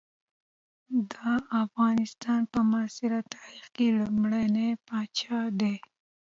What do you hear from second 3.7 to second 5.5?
کې لومړنی پاچا